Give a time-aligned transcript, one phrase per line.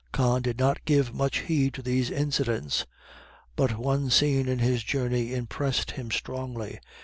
[0.11, 2.87] Con did not give much heed to these incidents;
[3.55, 6.79] but one scene in his journey impressed him strongly.